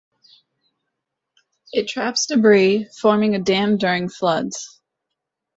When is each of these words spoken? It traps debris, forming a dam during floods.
It 1.73 1.87
traps 1.87 2.25
debris, 2.25 2.85
forming 2.99 3.35
a 3.35 3.39
dam 3.39 3.77
during 3.77 4.09
floods. 4.09 4.81